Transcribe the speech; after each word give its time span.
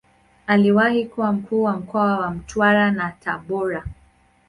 Aliwahi 0.47 1.05
kuwa 1.05 1.33
Mkuu 1.33 1.63
wa 1.63 1.77
mkoa 1.77 2.19
wa 2.19 2.31
Mtwara 2.31 2.91
na 2.91 3.11
Tabora. 3.11 3.85